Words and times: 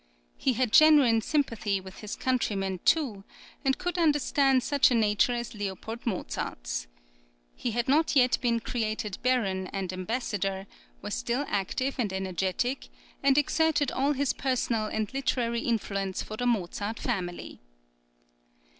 He 0.35 0.53
had 0.53 0.73
genuine 0.73 1.21
sympathy 1.21 1.79
with 1.79 1.99
his 1.99 2.15
countrymen, 2.15 2.79
too, 2.85 3.23
and 3.63 3.77
could 3.77 3.99
understand 3.99 4.63
such 4.63 4.89
a 4.89 4.95
nature 4.95 5.33
as 5.33 5.53
L. 5.53 5.77
Mozart's. 6.05 6.87
He 7.55 7.69
had 7.73 7.87
not 7.87 8.15
yet 8.15 8.39
been 8.41 8.61
created 8.61 9.19
baron 9.21 9.67
and 9.67 9.93
ambassador, 9.93 10.65
was 11.03 11.13
still 11.13 11.45
active 11.47 11.99
and 11.99 12.11
energetic, 12.11 12.87
and 13.21 13.37
exerted 13.37 13.91
all 13.91 14.13
his 14.13 14.33
personal 14.33 14.85
and 14.87 15.13
literary 15.13 15.61
influence 15.61 16.23
for 16.23 16.35
the 16.35 16.47
Mozart 16.47 16.97
family. 16.97 17.59